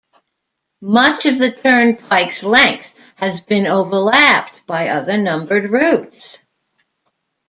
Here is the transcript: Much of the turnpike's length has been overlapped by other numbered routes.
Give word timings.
Much 0.81 1.27
of 1.27 1.37
the 1.37 1.51
turnpike's 1.51 2.41
length 2.43 2.99
has 3.17 3.41
been 3.41 3.67
overlapped 3.67 4.65
by 4.65 4.87
other 4.87 5.15
numbered 5.15 5.69
routes. 5.69 6.41